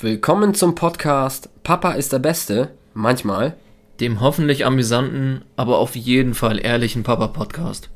[0.00, 2.70] Willkommen zum Podcast Papa ist der Beste.
[2.94, 3.56] Manchmal.
[3.98, 7.90] Dem hoffentlich amüsanten, aber auf jeden Fall ehrlichen Papa-Podcast.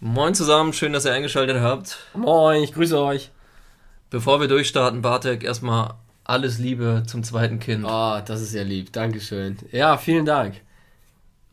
[0.00, 1.96] Moin zusammen, schön, dass ihr eingeschaltet habt.
[2.14, 3.30] Moin, ich grüße euch.
[4.10, 7.86] Bevor wir durchstarten, Bartek, erstmal alles Liebe zum zweiten Kind.
[7.88, 8.92] Oh, das ist ja lieb.
[8.92, 9.56] Dankeschön.
[9.72, 10.60] Ja, vielen Dank.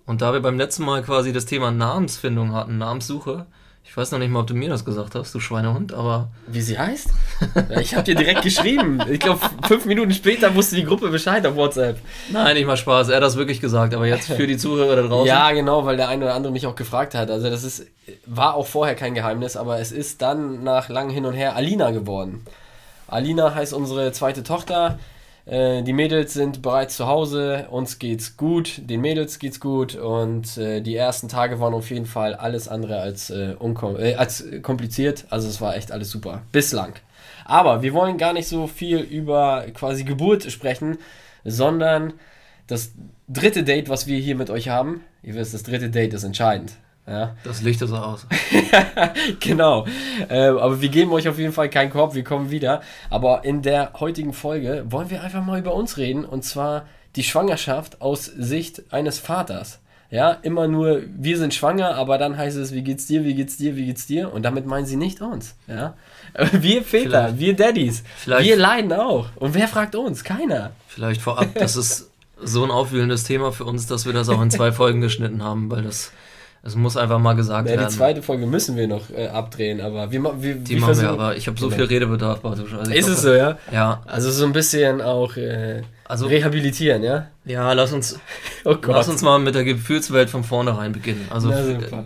[0.06, 3.46] Und da wir beim letzten Mal quasi das Thema Namensfindung hatten, Namenssuche,
[3.86, 6.30] ich weiß noch nicht mal, ob du mir das gesagt hast, du Schweinehund, aber.
[6.48, 7.10] Wie sie heißt?
[7.82, 9.00] ich habe dir direkt geschrieben.
[9.10, 12.00] Ich glaube, fünf Minuten später wusste die Gruppe Bescheid auf WhatsApp.
[12.32, 13.10] Nein, nicht mal Spaß.
[13.10, 15.28] Er hat das wirklich gesagt, aber jetzt für die Zuhörer da draußen.
[15.28, 17.30] Ja, genau, weil der eine oder andere mich auch gefragt hat.
[17.30, 17.86] Also, das ist,
[18.26, 21.92] war auch vorher kein Geheimnis, aber es ist dann nach langem Hin und Her Alina
[21.92, 22.46] geworden.
[23.08, 24.98] Alina heißt unsere zweite Tochter.
[25.46, 30.58] Äh, die Mädels sind bereits zu Hause, uns geht's gut, den Mädels geht's gut und
[30.58, 35.26] äh, die ersten Tage waren auf jeden Fall alles andere als, äh, äh, als kompliziert.
[35.30, 36.44] Also es war echt alles super.
[36.52, 36.94] Bislang.
[37.46, 40.98] Aber wir wollen gar nicht so viel über quasi Geburt sprechen,
[41.44, 42.14] sondern
[42.68, 42.94] das
[43.28, 45.04] dritte Date, was wir hier mit euch haben.
[45.24, 46.74] Ihr wisst, das dritte Date ist entscheidend.
[47.06, 47.36] Ja.
[47.44, 48.26] Das Licht ist aus.
[49.40, 49.86] genau.
[50.30, 52.82] Äh, aber wir geben euch auf jeden Fall keinen Korb, wir kommen wieder.
[53.10, 57.24] Aber in der heutigen Folge wollen wir einfach mal über uns reden und zwar die
[57.24, 59.80] Schwangerschaft aus Sicht eines Vaters.
[60.14, 63.58] Ja, immer nur, wir sind schwanger, aber dann heißt es, wie geht's dir, wie geht's
[63.58, 64.32] dir, wie geht's dir?
[64.32, 65.56] Und damit meinen sie nicht uns.
[65.68, 65.96] Ja?
[66.52, 69.28] Wir Väter, vielleicht, wir Daddies, wir leiden auch.
[69.36, 70.24] Und wer fragt uns?
[70.24, 70.72] Keiner.
[70.88, 72.10] Vielleicht vorab, das ist
[72.44, 75.70] so ein aufwühlendes Thema für uns, dass wir das auch in zwei Folgen geschnitten haben,
[75.70, 76.12] weil das
[76.66, 77.90] es muss einfach mal gesagt ja, werden.
[77.90, 81.10] Die zweite Folge müssen wir noch äh, abdrehen, aber wir, wir Die wir machen wir,
[81.10, 82.74] aber ich habe so viel Redebedarf, Bartusch.
[82.74, 83.58] Also ist hoffe, es so, ja?
[83.70, 84.02] Ja.
[84.06, 87.28] Also so ein bisschen auch äh, also, rehabilitieren, ja?
[87.44, 88.18] Ja, lass uns,
[88.64, 91.28] oh lass uns mal mit der Gefühlswelt von vornherein beginnen.
[91.30, 92.06] Also, Na,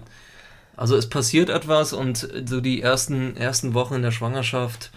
[0.76, 4.90] also es passiert etwas und so die ersten, ersten Wochen in der Schwangerschaft,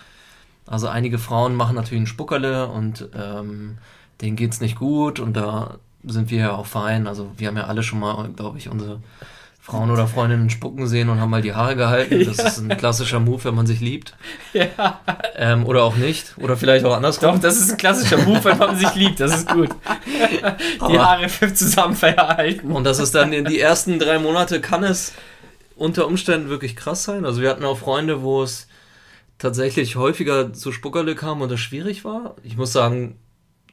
[0.67, 3.77] also einige Frauen machen natürlich ein Spuckerle und ähm,
[4.23, 7.07] denen geht's nicht gut und da sind wir ja auch fein.
[7.07, 9.01] Also wir haben ja alle schon mal, glaube ich, unsere
[9.63, 12.25] Frauen oder Freundinnen spucken sehen und haben mal die Haare gehalten.
[12.25, 12.47] Das ja.
[12.47, 14.15] ist ein klassischer Move, wenn man sich liebt.
[14.53, 15.01] Ja.
[15.37, 16.35] Ähm, oder auch nicht.
[16.39, 17.35] Oder vielleicht auch andersrum.
[17.35, 19.21] Doch, das ist ein klassischer Move, wenn man sich liebt.
[19.21, 19.69] Das ist gut.
[20.89, 22.73] die Haare zusammen verhalten.
[22.73, 25.13] Und das ist dann in die ersten drei Monate kann es
[25.77, 27.25] unter Umständen wirklich krass sein.
[27.25, 28.67] Also wir hatten auch Freunde, wo es
[29.39, 32.35] tatsächlich häufiger zu Spuckerle kam und das schwierig war.
[32.43, 33.19] Ich muss sagen,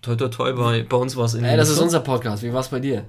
[0.02, 1.52] toi toi toi, bei, bei uns war es irgendwie.
[1.52, 2.44] Ey, das ist unser Podcast.
[2.44, 3.06] Wie war es bei dir?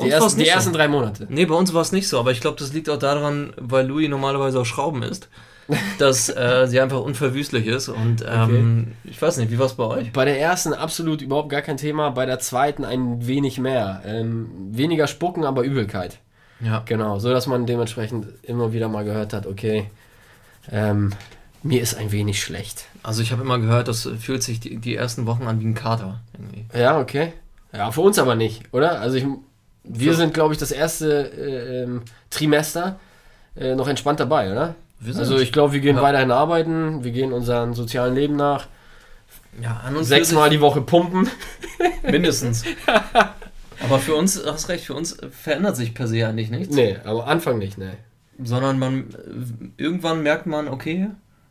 [0.00, 0.78] Die ersten, die ersten so.
[0.78, 1.26] drei Monate.
[1.28, 3.86] Nee, bei uns war es nicht so, aber ich glaube, das liegt auch daran, weil
[3.86, 5.28] Louis normalerweise auch Schrauben ist,
[5.98, 7.88] dass äh, sie einfach unverwüstlich ist.
[7.88, 9.10] Und ähm, okay.
[9.10, 10.12] ich weiß nicht, wie war es bei euch?
[10.12, 14.02] Bei der ersten absolut überhaupt gar kein Thema, bei der zweiten ein wenig mehr.
[14.06, 16.18] Ähm, weniger Spucken, aber Übelkeit.
[16.60, 16.82] Ja.
[16.86, 19.90] Genau, so dass man dementsprechend immer wieder mal gehört hat, okay,
[20.70, 21.12] ähm,
[21.62, 22.86] mir ist ein wenig schlecht.
[23.02, 25.74] Also ich habe immer gehört, das fühlt sich die, die ersten Wochen an wie ein
[25.74, 26.20] Kater.
[26.32, 26.66] Irgendwie.
[26.76, 27.32] Ja, okay.
[27.72, 29.00] Ja, für uns aber nicht, oder?
[29.00, 29.26] Also ich
[29.84, 32.98] wir sind, glaube ich, das erste äh, ähm, Trimester
[33.56, 34.74] äh, noch entspannt dabei, oder?
[35.16, 36.02] also ich glaube, wir gehen ja.
[36.02, 38.68] weiterhin arbeiten, wir gehen unserem sozialen Leben nach.
[39.60, 41.28] Ja, an uns Sechsmal die Woche pumpen.
[42.02, 42.64] Mindestens.
[43.82, 46.74] aber für uns, hast recht, für uns verändert sich per se eigentlich nichts.
[46.74, 47.90] Nee, aber Anfang nicht, nee.
[48.42, 49.08] Sondern man
[49.76, 51.10] irgendwann merkt man, okay,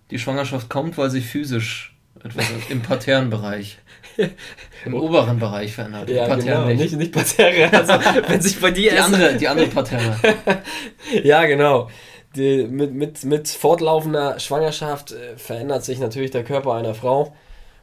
[0.09, 3.79] die Schwangerschaft kommt, weil sich physisch etwas im parterren Bereich
[4.85, 6.09] Im oberen Bereich verändert.
[6.09, 6.81] Ja, Parterre genau.
[6.83, 6.95] nicht.
[6.95, 7.69] nicht, Parterre.
[7.77, 7.93] Also,
[8.27, 10.15] wenn sich bei dir die andere, die andere Parterre.
[11.23, 11.89] ja, genau.
[12.35, 17.33] Die, mit, mit, mit fortlaufender Schwangerschaft äh, verändert sich natürlich der Körper einer Frau.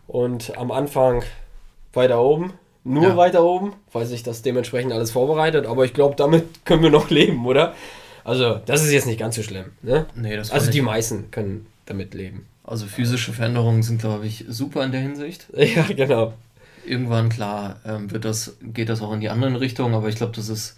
[0.07, 1.23] Und am Anfang
[1.93, 3.17] weiter oben, nur ja.
[3.17, 5.67] weiter oben, weil sich das dementsprechend alles vorbereitet.
[5.67, 7.75] Aber ich glaube, damit können wir noch leben, oder?
[8.25, 9.67] Also, das ist jetzt nicht ganz so schlimm.
[9.83, 10.07] Ne?
[10.15, 12.47] Nee, also, die meisten können damit leben.
[12.69, 15.47] Also physische Veränderungen sind, glaube ich, super in der Hinsicht.
[15.57, 16.35] Ja, genau.
[16.85, 20.33] Irgendwann, klar, ähm, wird das, geht das auch in die anderen Richtungen, aber ich glaube,
[20.37, 20.77] das ist,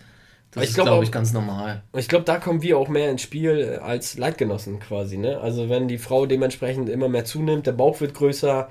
[0.53, 1.83] das ich ist, glaube ich, ganz normal.
[1.97, 5.19] Ich glaube, da kommen wir auch mehr ins Spiel als Leitgenossen quasi.
[5.19, 5.41] Ne?
[5.41, 8.69] Also wenn die Frau dementsprechend immer mehr zunimmt, der Bauch wird größer,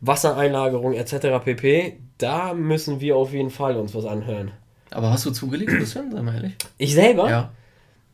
[0.00, 1.44] Wassereinlagerung etc.
[1.44, 4.50] pp., da müssen wir auf jeden Fall uns was anhören.
[4.90, 6.56] Aber hast du zugelegt ein bisschen, sei mal ehrlich?
[6.78, 7.28] Ich selber?
[7.30, 7.50] Ja.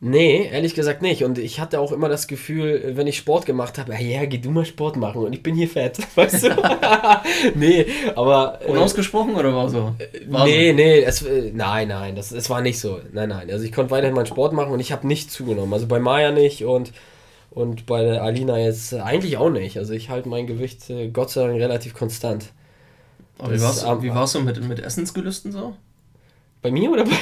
[0.05, 1.23] Nee, ehrlich gesagt nicht.
[1.23, 4.51] Und ich hatte auch immer das Gefühl, wenn ich Sport gemacht habe, ja, geh du
[4.51, 6.49] mal Sport machen und ich bin hier fett, weißt du?
[7.55, 8.59] nee, aber.
[8.65, 9.95] Äh, Unausgesprochen oder war so?
[10.27, 10.75] War nee, so?
[10.75, 12.99] nee, es, äh, nein, nein, das, es war nicht so.
[13.13, 13.49] Nein, nein.
[13.49, 15.71] Also ich konnte weiterhin meinen Sport machen und ich habe nicht zugenommen.
[15.73, 16.91] Also bei Maya nicht und,
[17.49, 19.77] und bei der Alina jetzt eigentlich auch nicht.
[19.77, 22.47] Also ich halte mein Gewicht äh, Gott sei Dank relativ konstant.
[23.39, 25.75] Aber das, wie war's, wie war's so mit, mit Essensgelüsten so?
[26.63, 27.17] Bei mir oder bei,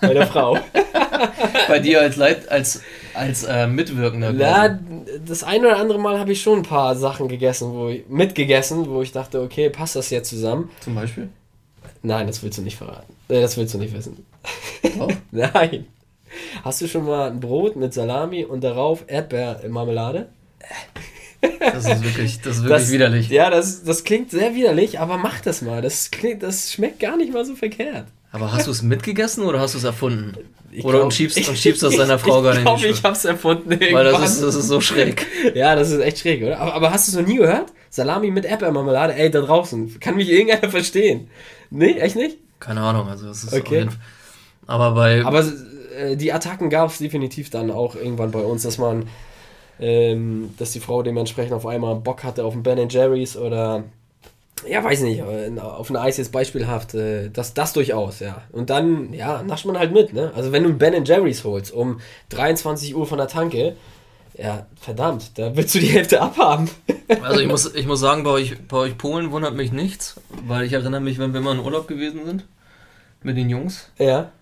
[0.00, 0.58] bei der Frau?
[1.68, 2.82] Bei dir als Leit als,
[3.14, 4.32] als äh, Mitwirkender.
[4.32, 4.78] Ja,
[5.26, 8.88] das ein oder andere Mal habe ich schon ein paar Sachen gegessen, wo ich, mitgegessen,
[8.88, 10.70] wo ich dachte, okay, passt das jetzt zusammen?
[10.80, 11.28] Zum Beispiel?
[12.02, 13.12] Nein, das willst du nicht verraten.
[13.28, 14.24] Äh, das willst du nicht wissen.
[14.98, 15.08] Oh.
[15.30, 15.86] Nein.
[16.62, 20.28] Hast du schon mal ein Brot mit Salami und darauf Erdbeermarmelade?
[21.60, 23.28] Das ist wirklich, das ist wirklich das, widerlich.
[23.28, 25.82] Ja, das, das klingt sehr widerlich, aber mach das mal.
[25.82, 28.06] Das, klingt, das schmeckt gar nicht mal so verkehrt.
[28.36, 30.34] Aber hast du es mitgegessen oder hast du es erfunden?
[30.70, 32.58] Ich oder glaub, und schiebst, und schiebst das deiner Frau gar nicht?
[32.58, 33.72] Ich glaube, ich hab's erfunden.
[33.72, 33.94] Irgendwann.
[33.94, 35.26] Weil das ist, das ist so schräg.
[35.54, 36.60] ja, das ist echt schräg, oder?
[36.60, 37.72] Aber, aber hast du es noch nie gehört?
[37.88, 39.98] Salami mit Erdbeermarmelade, ey, da draußen.
[40.00, 41.30] Kann mich irgendeiner verstehen?
[41.70, 42.36] Nee, echt nicht?
[42.60, 43.88] Keine Ahnung, also das ist okay.
[44.66, 45.24] Aber bei.
[45.24, 45.44] Aber
[45.96, 49.08] äh, die Attacken gab es definitiv dann auch irgendwann bei uns, dass man,
[49.80, 53.84] ähm, dass die Frau dementsprechend auf einmal Bock hatte auf ein Ben Jerry's oder
[54.66, 58.42] ja, weiß nicht, auf ein Eis jetzt beispielhaft, äh, das, das durchaus, ja.
[58.52, 60.32] Und dann, ja, nascht man halt mit, ne?
[60.34, 62.00] Also wenn du ein Ben Jerry's holst um
[62.30, 63.76] 23 Uhr von der Tanke,
[64.38, 66.70] ja, verdammt, da willst du die Hälfte abhaben.
[67.22, 70.64] Also ich muss, ich muss sagen, bei euch, bei euch Polen wundert mich nichts, weil
[70.64, 72.44] ich erinnere mich, wenn wir mal in Urlaub gewesen sind
[73.22, 73.90] mit den Jungs.
[73.96, 74.32] Ja.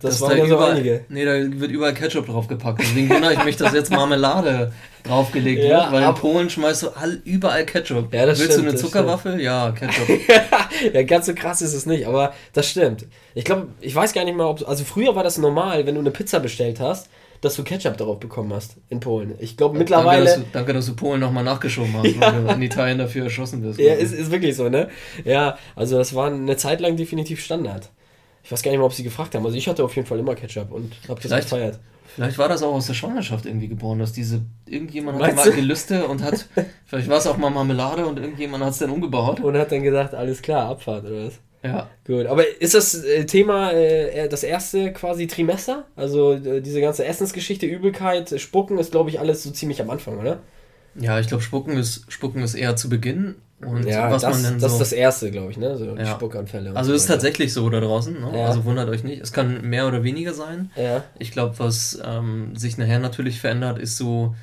[0.00, 1.04] Das, waren da ja so einige.
[1.08, 2.80] Nee, da wird überall Ketchup draufgepackt.
[2.80, 4.72] Deswegen wundere ich mich, dass jetzt Marmelade
[5.02, 8.14] draufgelegt ja, wird, weil in Polen schmeißt du all, überall Ketchup.
[8.14, 9.40] Ja, das Willst stimmt, du eine Zuckerwaffel?
[9.40, 10.08] Ja, Ketchup.
[10.94, 13.06] ja, ganz so krass ist es nicht, aber das stimmt.
[13.34, 14.68] Ich glaube, ich weiß gar nicht mal, ob.
[14.68, 17.08] Also früher war das normal, wenn du eine Pizza bestellt hast,
[17.40, 19.34] dass du Ketchup darauf bekommen hast in Polen.
[19.40, 20.24] Ich glaube mittlerweile.
[20.24, 22.20] Danke dass, du, danke, dass du Polen nochmal nachgeschoben hast, ja.
[22.20, 23.80] weil du in Italien dafür erschossen wirst.
[23.80, 24.88] Ja, ist, ist wirklich so, ne?
[25.24, 27.90] Ja, also das war eine Zeit lang definitiv Standard.
[28.48, 29.44] Ich weiß gar nicht mal, ob sie gefragt haben.
[29.44, 31.78] Also ich hatte auf jeden Fall immer Ketchup und habe das gefeiert.
[32.06, 36.08] Vielleicht war das auch aus der Schwangerschaft irgendwie geboren, dass diese irgendjemand hat mal Gelüste
[36.08, 36.48] und hat
[36.86, 39.82] vielleicht war es auch mal Marmelade und irgendjemand hat es dann umgebaut und hat dann
[39.82, 41.34] gesagt, alles klar, Abfahrt oder was?
[41.62, 41.90] Ja.
[42.06, 45.84] Gut, aber ist das äh, Thema äh, das erste quasi Trimester?
[45.94, 50.18] Also äh, diese ganze Essensgeschichte, Übelkeit, Spucken ist glaube ich alles so ziemlich am Anfang,
[50.18, 50.38] oder?
[50.98, 54.42] Ja, ich glaube Spucken ist Spucken ist eher zu Beginn und ja, was das, man
[54.44, 55.76] denn so, das ist das erste, glaube ich, ne?
[55.76, 56.06] So ja.
[56.06, 56.76] Spuckanfälle.
[56.76, 58.38] Also so ist tatsächlich so da draußen, ne?
[58.38, 58.46] ja.
[58.46, 59.20] Also wundert euch nicht.
[59.20, 60.70] Es kann mehr oder weniger sein.
[60.76, 61.02] Ja.
[61.18, 64.36] Ich glaube, was ähm, sich nachher natürlich verändert, ist so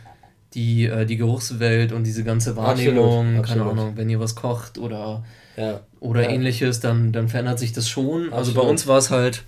[0.54, 3.38] die, äh, die Geruchswelt und diese ganze Wahrnehmung.
[3.38, 3.72] Absolut, Keine absolut.
[3.72, 5.24] Ahnung, wenn ihr was kocht oder,
[6.02, 8.24] oder ähnliches, dann, dann verändert sich das schon.
[8.24, 8.34] Absolut.
[8.34, 9.44] Also bei uns war es halt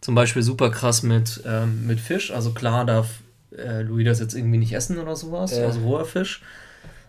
[0.00, 2.32] zum Beispiel super krass mit, ähm, mit Fisch.
[2.32, 3.20] Also klar darf
[3.56, 6.42] äh, Louis das jetzt irgendwie nicht essen oder sowas, also roher Fisch.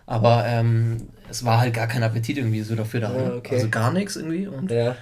[0.06, 3.16] Aber ähm, es war halt gar kein Appetit irgendwie so dafür da.
[3.16, 3.54] Ja, okay.
[3.54, 4.46] Also gar nichts irgendwie.
[4.46, 4.96] Und, ja.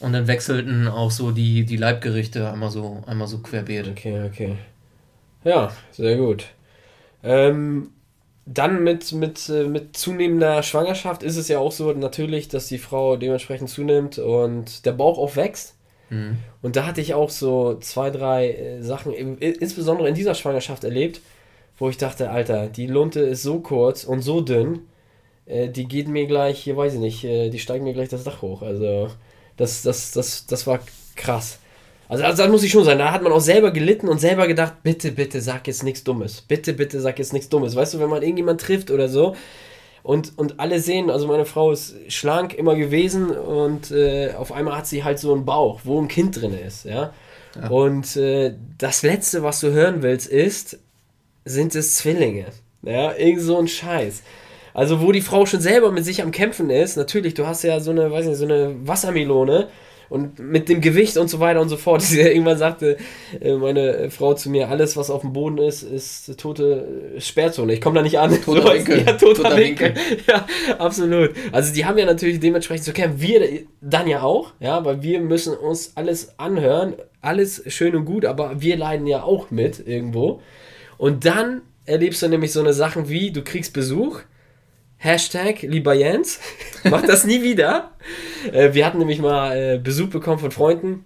[0.00, 3.88] und dann wechselten auch so die, die Leibgerichte einmal so, einmal so querbeet.
[3.88, 4.56] Okay, okay.
[5.44, 6.46] Ja, sehr gut.
[7.22, 7.90] Ähm,
[8.46, 12.78] dann mit, mit, äh, mit zunehmender Schwangerschaft ist es ja auch so natürlich, dass die
[12.78, 15.74] Frau dementsprechend zunimmt und der Bauch auch wächst.
[16.10, 16.38] Mhm.
[16.62, 21.20] Und da hatte ich auch so zwei, drei äh, Sachen, insbesondere in dieser Schwangerschaft erlebt,
[21.78, 24.80] wo ich dachte, Alter, die Lunte ist so kurz und so dünn,
[25.46, 28.24] äh, die geht mir gleich, hier weiß ich nicht, äh, die steigen mir gleich das
[28.24, 28.62] Dach hoch.
[28.62, 29.08] Also,
[29.56, 30.80] das, das, das, das war
[31.14, 31.58] krass.
[32.08, 34.46] Also, also das muss ich schon sagen, da hat man auch selber gelitten und selber
[34.46, 36.40] gedacht, bitte, bitte sag jetzt nichts Dummes.
[36.40, 37.74] Bitte, bitte sag jetzt nichts Dummes.
[37.74, 39.34] Weißt du, wenn man irgendjemand trifft oder so
[40.06, 44.76] und, und alle sehen, also meine Frau ist schlank immer gewesen und äh, auf einmal
[44.76, 47.12] hat sie halt so einen Bauch, wo ein Kind drin ist, ja.
[47.60, 47.68] ja.
[47.68, 50.78] Und äh, das Letzte, was du hören willst, ist,
[51.46, 52.46] sind es Zwillinge.
[52.82, 54.22] Ja, irgend so ein Scheiß.
[54.74, 57.80] Also, wo die Frau schon selber mit sich am Kämpfen ist, natürlich, du hast ja
[57.80, 59.68] so eine, weiß nicht, so eine Wassermelone
[60.08, 62.04] und mit dem Gewicht und so weiter und so fort.
[62.12, 62.96] Irgendwann sagte
[63.40, 67.72] äh, meine Frau zu mir, alles, was auf dem Boden ist, ist tote Sperrzone.
[67.72, 68.38] Ich komme da nicht an.
[68.42, 68.98] Toter so, Winkel.
[68.98, 69.94] Ja, toter, toter Winkel.
[69.94, 70.18] Winkel.
[70.28, 70.46] Ja,
[70.78, 71.30] absolut.
[71.52, 73.20] Also die haben ja natürlich dementsprechend zu kämpfen.
[73.20, 76.94] Wir dann ja auch, ja, weil wir müssen uns alles anhören.
[77.20, 80.40] Alles schön und gut, aber wir leiden ja auch mit irgendwo.
[80.98, 84.20] Und dann erlebst du nämlich so eine Sachen wie, du kriegst Besuch,
[84.98, 86.40] Hashtag lieber Jens,
[86.84, 87.92] mach das nie wieder.
[88.52, 91.04] Äh, wir hatten nämlich mal äh, Besuch bekommen von Freunden.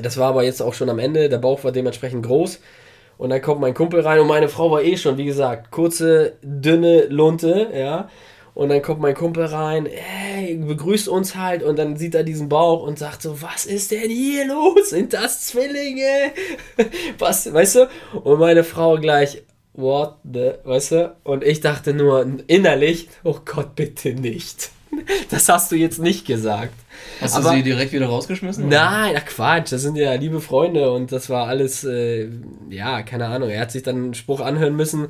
[0.00, 2.60] Das war aber jetzt auch schon am Ende, der Bauch war dementsprechend groß.
[3.16, 6.36] Und dann kommt mein Kumpel rein und meine Frau war eh schon, wie gesagt, kurze,
[6.42, 8.08] dünne Lunte, ja.
[8.54, 12.48] Und dann kommt mein Kumpel rein, ey, begrüßt uns halt und dann sieht er diesen
[12.48, 14.90] Bauch und sagt so, was ist denn hier los?
[14.90, 16.32] Sind das Zwillinge?
[17.18, 17.88] Was, weißt du?
[18.22, 19.42] Und meine Frau gleich,
[19.72, 21.16] what the, weißt du?
[21.24, 24.70] Und ich dachte nur innerlich, oh Gott, bitte nicht.
[25.28, 26.74] Das hast du jetzt nicht gesagt.
[27.20, 28.68] Hast Aber, du sie direkt wieder rausgeschmissen?
[28.68, 32.28] Nein, ach Quatsch, das sind ja liebe Freunde und das war alles, äh,
[32.70, 33.50] ja, keine Ahnung.
[33.50, 35.08] Er hat sich dann einen Spruch anhören müssen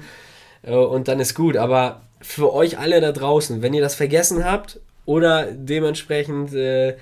[0.63, 1.59] äh, und dann ist gut.
[1.59, 6.97] Aber für euch alle da draußen, wenn ihr das vergessen habt oder dementsprechend äh,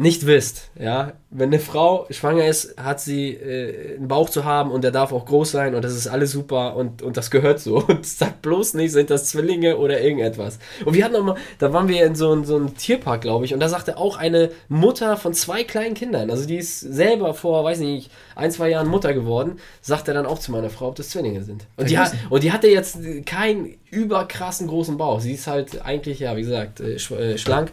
[0.00, 4.70] nicht wisst, ja, wenn eine Frau schwanger ist, hat sie äh, einen Bauch zu haben
[4.70, 7.60] und der darf auch groß sein und das ist alles super und, und das gehört
[7.60, 7.84] so.
[7.90, 10.58] Und sagt bloß nicht, sind das Zwillinge oder irgendetwas.
[10.84, 13.44] Und wir hatten noch mal, da waren wir in so, in so einem Tierpark, glaube
[13.44, 17.34] ich, und da sagte auch eine Mutter von zwei kleinen Kindern, also die ist selber
[17.34, 20.94] vor, weiß nicht, ein, zwei Jahren Mutter geworden, sagte dann auch zu meiner Frau, ob
[20.94, 21.66] das Zwillinge sind.
[21.76, 25.20] Und die, hat, und die hatte jetzt keinen überkrassen großen Bauch.
[25.20, 27.72] Sie ist halt eigentlich, ja, wie gesagt, äh, äh schlank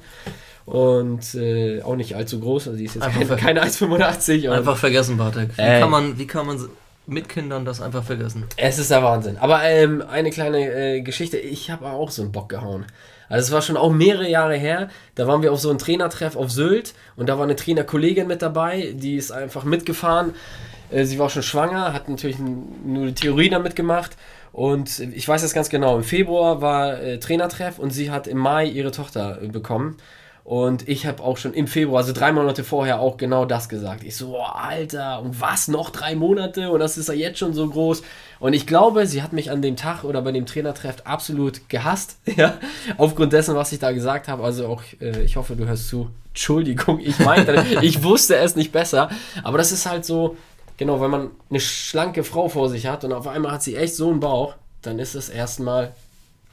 [0.67, 2.67] und äh, auch nicht allzu groß.
[2.67, 4.51] Also die ist jetzt einfach keine, keine 1,85.
[4.51, 5.57] Einfach vergessen, Bartek.
[5.57, 6.59] Wie, äh, kann man, wie kann man
[7.05, 8.43] mit Kindern das einfach vergessen?
[8.57, 9.37] Es ist der Wahnsinn.
[9.37, 11.37] Aber ähm, eine kleine äh, Geschichte.
[11.37, 12.85] Ich habe auch so einen Bock gehauen.
[13.29, 14.89] Also es war schon auch mehrere Jahre her.
[15.15, 18.41] Da waren wir auf so einem Trainertreff auf Sylt und da war eine Trainerkollegin mit
[18.41, 20.33] dabei, die ist einfach mitgefahren.
[20.91, 24.17] Äh, sie war schon schwanger, hat natürlich nur die Theorie damit gemacht.
[24.51, 25.95] Und ich weiß das ganz genau.
[25.95, 29.95] Im Februar war äh, Trainertreff und sie hat im Mai ihre Tochter bekommen.
[30.47, 34.05] Und ich habe auch schon im Februar, also drei Monate vorher, auch genau das gesagt.
[34.05, 36.71] Ich so, oh, Alter, und was, noch drei Monate?
[36.71, 38.01] Und das ist ja jetzt schon so groß.
[38.39, 42.15] Und ich glaube, sie hat mich an dem Tag oder bei dem Trainertreff absolut gehasst,
[42.37, 42.53] ja,
[42.95, 44.41] aufgrund dessen, was ich da gesagt habe.
[44.41, 46.11] Also auch, äh, ich hoffe, du hörst zu.
[46.29, 49.09] Entschuldigung, ich meinte, ich wusste es nicht besser.
[49.43, 50.37] Aber das ist halt so,
[50.77, 53.95] genau, wenn man eine schlanke Frau vor sich hat und auf einmal hat sie echt
[53.95, 55.91] so einen Bauch, dann ist es erstmal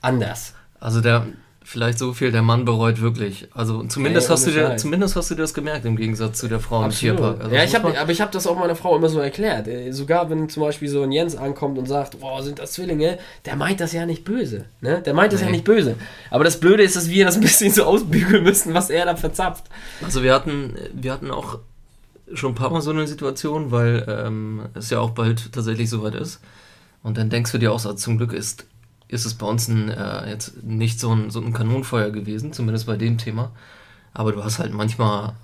[0.01, 0.55] anders.
[0.81, 1.29] Also der,
[1.67, 3.49] Vielleicht so viel, der Mann bereut wirklich.
[3.55, 6.61] Also zumindest, hey, hast, du dir, zumindest hast du das gemerkt im Gegensatz zu der
[6.61, 6.93] Frau Absolut.
[6.93, 7.41] im Tierpark.
[7.43, 9.67] Also ja, ich hab, aber ich habe das auch meiner Frau immer so erklärt.
[9.67, 13.19] Äh, sogar wenn zum Beispiel so ein Jens ankommt und sagt, boah, sind das Zwillinge,
[13.47, 14.67] der meint das ja nicht böse.
[14.83, 15.01] Ne?
[15.01, 15.47] Der meint das nee.
[15.47, 15.97] ja nicht böse.
[16.31, 19.17] Aber das Blöde ist, dass wir das ein bisschen so ausbügeln müssen, was er da
[19.17, 19.65] verzapft.
[20.03, 21.61] Also wir hatten, wir hatten auch
[22.35, 26.15] schon ein paar Mal so eine Situation, weil ähm, es ja auch bald tatsächlich soweit
[26.15, 26.41] ist.
[27.03, 28.67] Und dann denkst du dir auch, so, zum Glück ist
[29.09, 32.87] ist es bei uns ein, äh, jetzt nicht so ein, so ein Kanonenfeuer gewesen, zumindest
[32.87, 33.51] bei dem Thema.
[34.13, 35.35] Aber du hast halt manchmal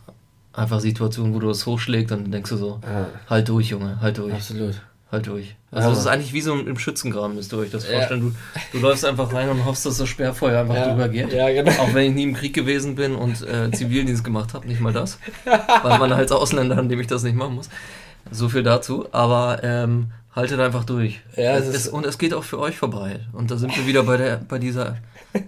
[0.53, 3.07] einfach Situationen, wo du es hochschlägst und dann denkst du so, ja.
[3.29, 4.35] halt durch, Junge, halt durch.
[4.35, 4.81] Absolut.
[5.13, 5.57] Halt durch.
[5.73, 8.21] Also es ja, ist eigentlich wie so im Schützengraben, müsst ihr euch das vorstellen.
[8.21, 10.89] Du, du läufst einfach rein und hoffst, dass das Sperrfeuer einfach ja.
[10.89, 11.33] drüber geht.
[11.33, 11.73] Ja, genau.
[11.83, 14.93] Auch wenn ich nie im Krieg gewesen bin und äh, Zivildienst gemacht habe, nicht mal
[14.93, 15.19] das.
[15.83, 17.69] weil man als Ausländer, an dem ich das nicht machen muss.
[18.31, 19.07] So viel dazu.
[19.13, 21.21] Aber ähm, Haltet einfach durch.
[21.37, 23.21] Ja, es es, und es geht auch für euch vorbei.
[23.33, 24.99] Und da sind wir wieder bei der, bei dieser.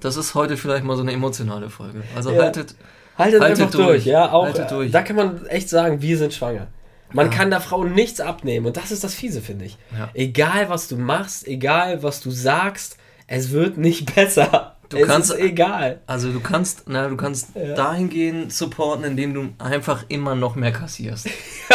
[0.01, 2.03] Das ist heute vielleicht mal so eine emotionale Folge.
[2.17, 2.43] Also ja.
[2.43, 2.75] haltet,
[3.17, 3.87] haltet, haltet einfach durch.
[3.87, 4.07] durch.
[4.07, 4.45] Ja, auch.
[4.45, 4.91] Haltet durch.
[4.91, 6.67] Da kann man echt sagen, wir sind schwanger.
[7.13, 7.37] Man ja.
[7.37, 8.67] kann der Frau nichts abnehmen.
[8.67, 9.79] Und das ist das Fiese, finde ich.
[9.97, 10.09] Ja.
[10.15, 12.97] Egal, was du machst, egal, was du sagst,
[13.27, 14.77] es wird nicht besser.
[14.93, 16.01] Du es kannst, ist egal.
[16.07, 17.75] Also du kannst, na, du kannst ja.
[17.75, 21.29] dahingehend supporten, indem du einfach immer noch mehr kassierst.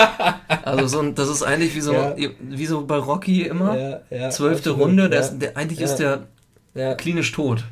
[0.63, 2.15] also so, das ist eigentlich wie so, ja.
[2.39, 4.01] wie so bei Rocky immer.
[4.09, 6.27] Ja, Zwölfte Runde, der, ist, der eigentlich ist der
[6.97, 7.63] klinisch tot.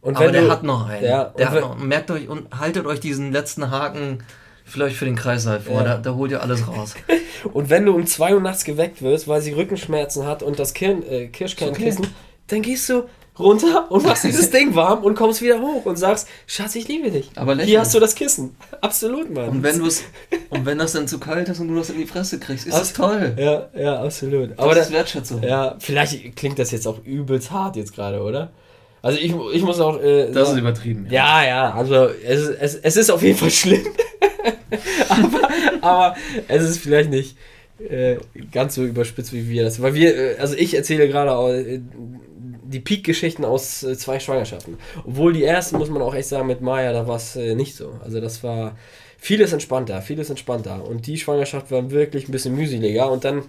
[0.00, 1.04] Und Aber der du, hat noch einen.
[1.04, 4.22] Ja, der hat noch, merkt euch und haltet euch diesen letzten Haken
[4.64, 5.82] vielleicht für den Kreislauf vor.
[5.82, 6.94] Da, da, holt ihr alles raus.
[7.52, 10.74] und wenn du um 2 Uhr nachts geweckt wirst, weil sie Rückenschmerzen hat und das
[10.74, 12.14] Kirn, äh, Kirschkernkissen, okay.
[12.48, 13.04] dann gehst du
[13.38, 17.10] runter und machst dieses Ding warm und kommst wieder hoch und sagst, Schatz, ich liebe
[17.10, 17.30] dich.
[17.36, 18.56] Aber Hier hast du das Kissen.
[18.80, 19.48] Absolut, Mann.
[19.48, 22.38] Und wenn, und wenn das dann zu kalt ist und du das in die Fresse
[22.38, 23.34] kriegst, ist das toll.
[23.38, 24.50] Ja, ja, absolut.
[24.50, 25.42] Das Aber ist Wertschätzung.
[25.42, 28.50] Ja, vielleicht klingt das jetzt auch übelst hart jetzt gerade, oder?
[29.02, 30.00] Also ich, ich muss auch...
[30.00, 31.06] Äh, das ist übertrieben.
[31.10, 33.86] Ja, ja, ja also es, es, es ist auf jeden Fall schlimm.
[35.08, 35.48] aber,
[35.80, 36.16] aber
[36.48, 37.36] es ist vielleicht nicht...
[37.78, 38.16] Äh,
[38.50, 39.80] ganz so überspitzt wie wir das.
[39.80, 41.80] Weil wir, äh, also ich erzähle gerade äh,
[42.68, 44.78] die Peak-Geschichten aus äh, zwei Schwangerschaften.
[45.04, 47.74] Obwohl die ersten, muss man auch echt sagen, mit Maya, da war es äh, nicht
[47.74, 47.98] so.
[48.04, 48.76] Also das war
[49.16, 50.84] vieles entspannter, vieles entspannter.
[50.84, 53.42] Und die Schwangerschaft war wirklich ein bisschen mühseliger und dann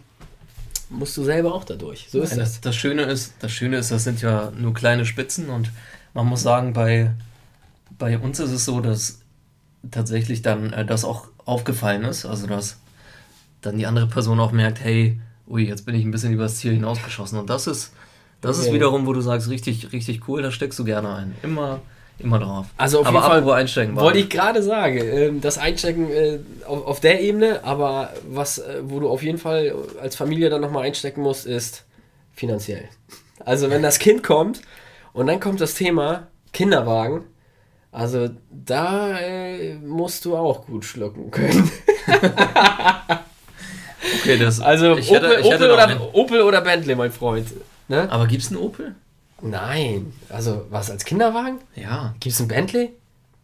[0.90, 2.08] musst du selber auch dadurch.
[2.10, 2.62] So ist Nein, das.
[2.62, 5.72] Das Schöne ist, das Schöne ist, das sind ja nur kleine Spitzen und
[6.14, 7.12] man muss sagen, bei,
[7.98, 9.20] bei uns ist es so, dass
[9.92, 12.26] tatsächlich dann äh, das auch aufgefallen ist.
[12.26, 12.78] Also dass
[13.62, 16.74] dann die andere Person auch merkt, hey, ui, jetzt bin ich ein bisschen übers Ziel
[16.74, 17.38] hinausgeschossen.
[17.38, 17.92] Und das ist
[18.41, 21.36] das ist wiederum, wo du sagst, richtig, richtig cool, da steckst du gerne ein.
[21.43, 21.81] Immer,
[22.19, 22.67] immer drauf.
[22.77, 24.03] Also auf aber jeden Fall wo einstecken war.
[24.03, 29.00] Wollte ich gerade sagen, ähm, das Einstecken äh, auf der Ebene, aber was, äh, wo
[29.00, 31.86] du auf jeden Fall als Familie dann nochmal einstecken musst, ist
[32.34, 32.86] finanziell.
[33.43, 34.62] Also wenn das Kind kommt
[35.13, 37.25] und dann kommt das Thema Kinderwagen,
[37.91, 41.72] also da äh, musst du auch gut schlucken können.
[44.22, 44.60] okay, das.
[44.60, 47.48] Also Opel, hätte, Opel, oder, Opel oder Bentley, mein Freund.
[47.89, 48.10] Ne?
[48.10, 48.96] Aber gibt es einen Opel?
[49.41, 50.13] Nein.
[50.29, 51.58] Also, was als Kinderwagen?
[51.75, 52.15] Ja.
[52.19, 52.93] Gibt es einen Bentley?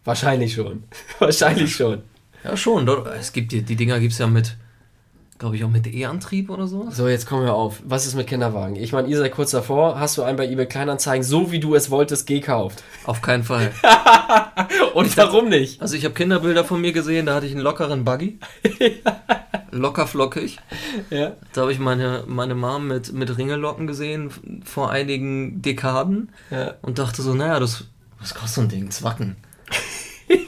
[0.03, 0.83] Wahrscheinlich schon.
[1.19, 2.03] Wahrscheinlich schon.
[2.43, 2.87] Ja, schon.
[3.19, 4.55] Es gibt die, die Dinger gibt es ja mit,
[5.45, 6.89] glaube ich, auch mit E-Antrieb oder so.
[6.89, 7.79] So, jetzt kommen wir auf.
[7.85, 8.75] Was ist mit Kinderwagen?
[8.77, 9.99] Ich meine, ihr seid kurz davor.
[9.99, 12.81] Hast du einen bei eBay Kleinanzeigen, so wie du es wolltest, gekauft?
[13.03, 13.71] Auf keinen Fall.
[14.95, 15.83] Und ich warum nicht?
[15.83, 18.39] Also, ich habe Kinderbilder von mir gesehen, da hatte ich einen lockeren Buggy.
[19.69, 20.57] Locker flockig.
[21.11, 21.33] Ja.
[21.53, 24.31] Da habe ich meine, meine Mom mit, mit Ringellocken gesehen
[24.63, 26.31] vor einigen Dekaden.
[26.49, 26.73] Ja.
[26.81, 27.83] Und dachte so, naja, das,
[28.19, 28.89] was kostet so ein Ding?
[28.89, 29.35] Zwacken.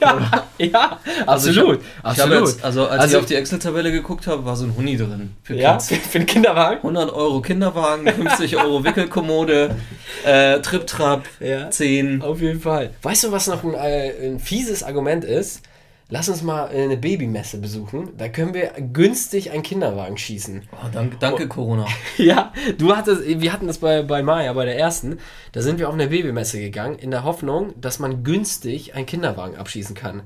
[0.00, 1.80] ja, ja, also absolut.
[1.80, 2.48] Ich, absolut.
[2.48, 5.34] Jetzt, also als also, ich auf die Excel-Tabelle geguckt habe, war so ein Huni drin.
[5.42, 5.88] Für ja, Kids.
[6.10, 6.78] für den Kinderwagen?
[6.78, 9.74] 100 Euro Kinderwagen, 50 Euro Wickelkommode,
[10.24, 12.22] äh, Trip-Trap, ja, 10.
[12.22, 12.90] Auf jeden Fall.
[13.02, 15.62] Weißt du, was noch ein, äh, ein fieses Argument ist?
[16.10, 18.10] Lass uns mal eine Babymesse besuchen.
[18.16, 20.62] Da können wir günstig einen Kinderwagen schießen.
[20.72, 21.48] Oh, danke, danke oh.
[21.48, 21.86] Corona.
[22.16, 25.18] ja, du hattest, wir hatten das bei, bei Maya, bei der ersten.
[25.52, 29.56] Da sind wir auf eine Babymesse gegangen, in der Hoffnung, dass man günstig einen Kinderwagen
[29.56, 30.22] abschießen kann.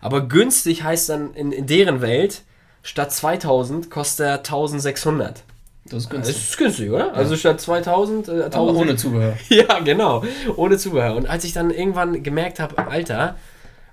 [0.00, 2.42] Aber günstig heißt dann in, in deren Welt,
[2.82, 5.42] statt 2000 kostet er 1600.
[5.86, 6.34] Das ist günstig.
[6.34, 7.08] Das ist günstig, oder?
[7.08, 7.12] Ja.
[7.12, 8.28] Also statt 2000.
[8.28, 9.36] Äh, 1000, Aber ohne Zubehör.
[9.50, 10.24] ja, genau.
[10.56, 11.14] Ohne Zubehör.
[11.14, 13.36] Und als ich dann irgendwann gemerkt habe, Alter,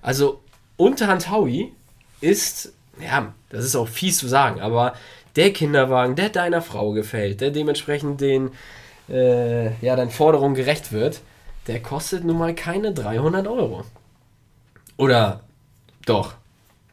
[0.02, 0.42] also
[0.78, 1.72] Unterhand Howie
[2.22, 4.94] ist, ja, das ist auch fies zu sagen, aber
[5.36, 8.52] der Kinderwagen, der deiner Frau gefällt, der dementsprechend den,
[9.10, 11.22] äh, ja, deinen Forderungen gerecht wird,
[11.68, 13.86] der kostet nun mal keine 300 Euro.
[14.98, 15.42] Oder
[16.06, 16.36] doch,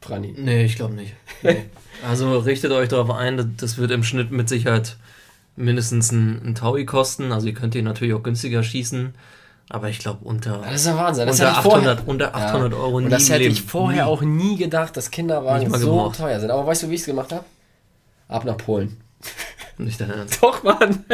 [0.00, 0.34] Franny?
[0.36, 1.14] Nee, ich glaube nicht.
[1.42, 1.64] Nee.
[2.06, 4.96] also richtet euch darauf ein, das wird im Schnitt mit Sicherheit
[5.56, 7.32] mindestens ein, ein Taui kosten.
[7.32, 9.14] Also ihr könnt ihn natürlich auch günstiger schießen.
[9.70, 11.26] Aber ich glaube, unter, das ist ja Wahnsinn.
[11.26, 12.78] Das unter, 800, unter 800 ja.
[12.78, 13.06] Euro nie.
[13.06, 14.10] Und das hätte ich vorher nie.
[14.10, 16.18] auch nie gedacht, dass Kinderwagen so gebraucht.
[16.18, 16.50] teuer sind.
[16.50, 17.44] Aber weißt du, wie ich es gemacht habe?
[18.28, 18.98] Ab nach Polen.
[19.76, 20.38] Nicht dein Ernst.
[20.42, 21.04] Doch, Mann.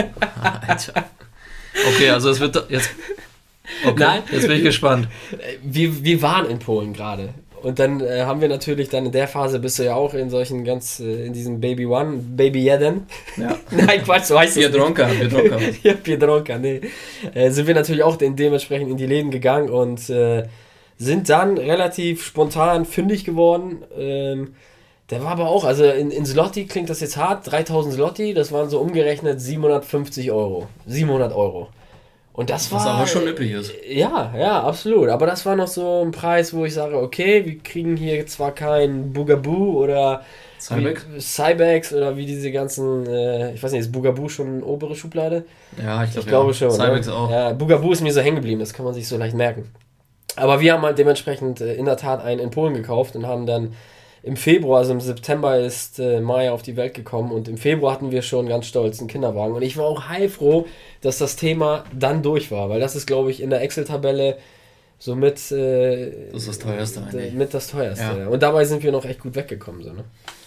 [0.66, 1.04] Alter.
[1.88, 2.90] Okay, also es wird jetzt.
[3.84, 4.22] Okay, Nein.
[4.30, 5.08] Jetzt bin ich gespannt.
[5.62, 7.34] Wir, wir waren in Polen gerade.
[7.64, 10.28] Und dann äh, haben wir natürlich dann in der Phase bist du ja auch in
[10.28, 13.06] solchen ganz, äh, in diesem Baby One, Baby Jeden.
[13.38, 13.56] Ja.
[13.70, 14.66] Nein, Quatsch, so heißt es.
[14.70, 15.58] Biedronka, Biedronka.
[15.82, 16.82] ja, Biedronka, nee.
[17.32, 20.42] Äh, sind wir natürlich auch in, dementsprechend in die Läden gegangen und äh,
[20.98, 23.82] sind dann relativ spontan fündig geworden.
[23.96, 24.54] Ähm,
[25.08, 28.52] der war aber auch, also in, in Slotti klingt das jetzt hart, 3000 Slotti, das
[28.52, 30.66] waren so umgerechnet 750 Euro.
[30.86, 31.68] 700 Euro.
[32.34, 32.94] Und das Was war.
[32.94, 33.72] aber schon üppig ist.
[33.88, 35.08] Ja, ja, absolut.
[35.08, 38.50] Aber das war noch so ein Preis, wo ich sage, okay, wir kriegen hier zwar
[38.50, 40.24] kein Bugaboo oder
[40.60, 41.06] Cybex?
[41.20, 45.44] Cybex oder wie diese ganzen, äh, ich weiß nicht, ist Bugaboo schon eine obere Schublade?
[45.80, 46.54] Ja, ich, glaub, ich glaube ja.
[46.54, 46.70] schon.
[46.72, 47.14] Cybex ne?
[47.14, 47.30] auch.
[47.30, 49.70] Ja, Bugaboo ist mir so hängen geblieben, das kann man sich so leicht merken.
[50.34, 53.46] Aber wir haben halt dementsprechend äh, in der Tat einen in Polen gekauft und haben
[53.46, 53.74] dann
[54.24, 57.92] im Februar, also im September ist äh, Maya auf die Welt gekommen und im Februar
[57.92, 59.54] hatten wir schon ganz stolz einen Kinderwagen.
[59.54, 60.66] Und ich war auch heilfroh,
[61.02, 64.38] dass das Thema dann durch war, weil das ist, glaube ich, in der Excel-Tabelle
[64.98, 67.34] so mit, äh, das ist das teuerste eigentlich.
[67.34, 68.20] Mit das teuerste.
[68.20, 68.28] Ja.
[68.28, 69.82] Und dabei sind wir noch echt gut weggekommen.
[69.82, 70.04] So, ne?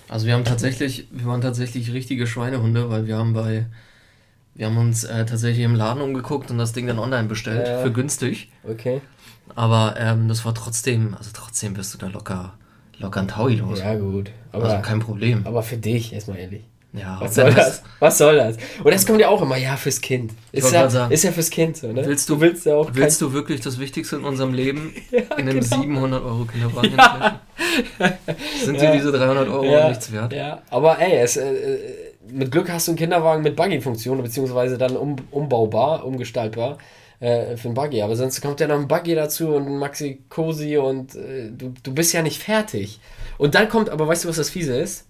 [0.10, 3.68] Also wir haben tatsächlich, wir waren tatsächlich richtige Schweinehunde, weil wir haben bei,
[4.56, 7.84] wir haben uns äh, tatsächlich im Laden umgeguckt und das Ding dann online bestellt, äh,
[7.84, 8.50] für günstig.
[8.68, 9.02] Okay.
[9.54, 12.56] Aber ähm, das war trotzdem, also trotzdem bist du da locker
[13.00, 13.80] locker ein Taui los.
[13.80, 14.32] Ja, gut.
[14.52, 15.46] Aber, also kein Problem.
[15.46, 16.64] Aber für dich, erstmal ehrlich.
[16.94, 17.84] Ja, was soll das?
[18.00, 18.58] Was soll das?
[18.84, 20.32] Und das kommt ja auch immer, ja, fürs Kind.
[20.52, 22.06] Ist ja, sagen, ist ja fürs Kind so, ne?
[22.06, 25.50] Willst du, willst ja auch willst du wirklich das Wichtigste in unserem Leben ja, in
[25.50, 25.82] einem genau.
[25.82, 27.42] 700 Euro Kinderwagen ja.
[28.64, 30.34] Sind dir diese 300 Euro nichts wert?
[30.34, 31.80] Ja, aber ey, es, äh, äh,
[32.32, 36.78] mit Glück hast du einen Kinderwagen mit Buggy-Funktion, beziehungsweise dann um, umbaubar, umgestaltbar
[37.20, 38.02] äh, für ein Buggy.
[38.02, 41.74] Aber sonst kommt ja noch ein Buggy dazu und ein Maxi Cosi und äh, du,
[41.82, 43.00] du bist ja nicht fertig.
[43.38, 45.06] Und dann kommt, aber weißt du, was das fiese ist?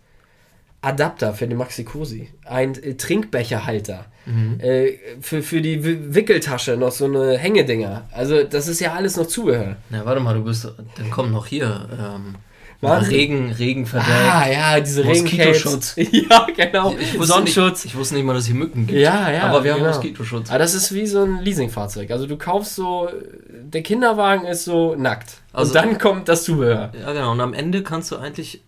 [0.82, 2.30] Adapter für den Maxi Cosi.
[2.46, 4.06] Ein äh, Trinkbecherhalter.
[4.26, 4.60] Mhm.
[4.60, 8.08] Äh, für, für die w Wickeltasche noch so eine Hängedinger.
[8.12, 9.78] Also das ist ja alles noch Zubehör.
[9.89, 10.67] Ja, warte mal, du bist,
[10.98, 12.36] dann kommt noch hier ähm,
[12.82, 13.10] was?
[13.10, 14.08] Regen, Regenverdeck.
[14.08, 15.96] Ah, ja, diese Moskitoschutz.
[15.98, 16.96] ja, genau.
[17.00, 17.84] Ich Sonnenschutz.
[17.84, 19.00] Nicht, ich wusste nicht mal, dass es hier Mücken gibt.
[19.00, 19.44] Ja, ja.
[19.44, 19.86] Aber wir genau.
[19.86, 20.50] haben Moskitoschutz.
[20.50, 22.12] Aber das ist wie so ein Leasingfahrzeug.
[22.12, 23.10] Also du kaufst so,
[23.50, 25.38] der Kinderwagen ist so nackt.
[25.54, 26.92] Also, und dann kommt das Zubehör.
[27.00, 27.32] Ja, genau.
[27.32, 28.62] Und am Ende kannst du eigentlich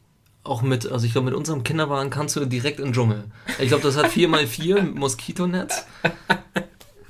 [0.43, 3.25] auch mit, also ich glaube, mit unserem Kinderwagen kannst du direkt in den Dschungel.
[3.59, 5.85] Ich glaube, das hat 4x4 Moskitonetz.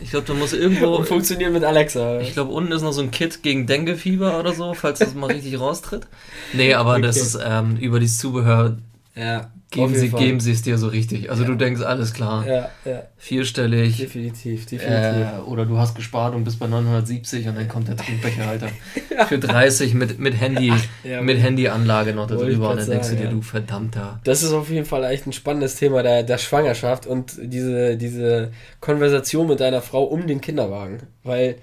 [0.09, 0.95] Ich glaube, da muss irgendwo.
[0.95, 2.19] Und funktioniert mit Alexa.
[2.19, 5.27] Ich glaube, unten ist noch so ein Kit gegen Denguefieber oder so, falls das mal
[5.31, 6.07] richtig raustritt.
[6.51, 7.03] Nee, aber okay.
[7.03, 8.77] das ist ähm, über dieses Zubehör
[9.15, 11.29] ja, geben, sie, geben sie es dir so richtig.
[11.29, 11.49] Also ja.
[11.49, 12.45] du denkst, alles klar.
[12.47, 13.03] Ja, ja.
[13.17, 13.97] Vierstellig.
[13.97, 14.87] Definitiv, definitiv.
[14.87, 18.69] Äh, oder du hast gespart und bist bei 970 und dann kommt der Trinkbecherhalter
[19.15, 19.25] ja.
[19.25, 20.73] für 30 mit, mit Handy,
[21.21, 22.71] mit Handyanlage noch darüber.
[22.71, 24.19] Und dann denkst du dir, du verdammter.
[24.23, 28.51] Das ist auf jeden Fall echt ein spannendes Thema der, der Schwangerschaft und diese, diese
[28.79, 31.03] Konversation mit deiner Frau um den Kinderwagen.
[31.23, 31.57] Weil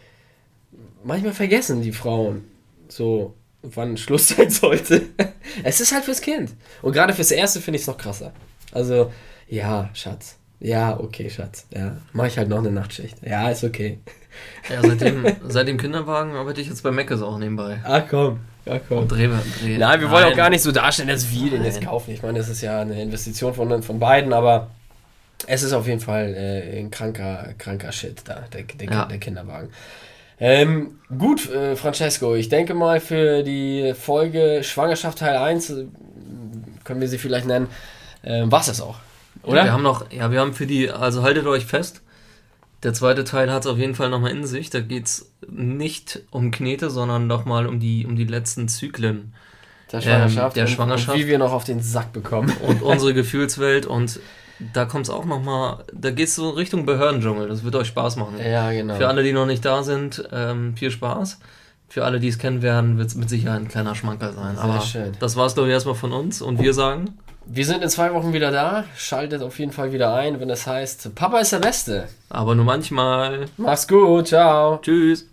[1.02, 2.44] manchmal vergessen die Frauen
[2.88, 5.02] so wann Schluss sein sollte.
[5.64, 6.52] es ist halt fürs Kind.
[6.82, 8.32] Und gerade fürs Erste finde ich es noch krasser.
[8.72, 9.12] Also,
[9.48, 10.36] ja, Schatz.
[10.60, 11.66] Ja, okay, Schatz.
[11.74, 13.16] Ja, mach ich halt noch eine Nachtschicht.
[13.22, 13.98] Ja, ist okay.
[14.68, 17.78] Ja, seit dem, seit dem Kinderwagen arbeite ich jetzt bei Meckes auch nebenbei.
[17.84, 18.40] Ach komm.
[18.66, 18.98] Ja, komm.
[18.98, 19.30] Und dreh,
[19.62, 19.78] dreh.
[19.78, 20.32] Nein, wir wollen Nein.
[20.32, 22.12] auch gar nicht so darstellen, dass wir den jetzt kaufen.
[22.12, 24.70] Ich meine, das ist ja eine Investition von, von beiden, aber
[25.46, 29.04] es ist auf jeden Fall äh, ein kranker, kranker Shit da, der, der, ja.
[29.06, 29.70] der Kinderwagen.
[30.38, 35.86] Ähm, gut, äh, Francesco, ich denke mal für die Folge Schwangerschaft Teil 1, äh,
[36.84, 37.68] können wir sie vielleicht nennen,
[38.22, 38.96] äh, war es auch.
[39.42, 39.58] Oder?
[39.58, 42.02] Ja, wir haben noch, ja, wir haben für die, also haltet euch fest,
[42.82, 44.70] der zweite Teil hat es auf jeden Fall nochmal in sich.
[44.70, 49.34] Da geht es nicht um Knete, sondern nochmal um die, um die letzten Zyklen
[49.90, 51.16] der Schwangerschaft, ähm, der Schwangerschaft.
[51.16, 52.52] Und wie wir noch auf den Sack bekommen.
[52.66, 53.86] Und unsere Gefühlswelt.
[53.86, 54.20] Und
[54.72, 57.48] da kommt es auch nochmal, da geht es so Richtung Behördendschungel.
[57.48, 58.34] Das wird euch Spaß machen.
[58.38, 58.94] Ja, genau.
[58.94, 61.38] Für alle, die noch nicht da sind, ähm, viel Spaß.
[61.88, 64.56] Für alle, die es kennen werden, wird es mit Sicherheit ein kleiner Schmankerl sein.
[64.56, 65.12] Sehr Aber schön.
[65.20, 66.42] das war es, glaube ich, erstmal von uns.
[66.42, 67.16] Und wir sagen.
[67.48, 68.84] Wir sind in zwei Wochen wieder da.
[68.96, 72.08] Schaltet auf jeden Fall wieder ein, wenn es heißt, Papa ist der Beste.
[72.28, 73.46] Aber nur manchmal.
[73.56, 74.78] Mach's gut, ciao.
[74.82, 75.26] Tschüss.